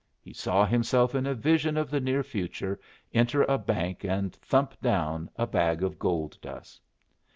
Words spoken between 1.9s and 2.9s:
the near future